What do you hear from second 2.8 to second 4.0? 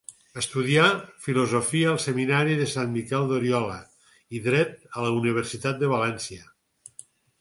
Miquel d'Oriola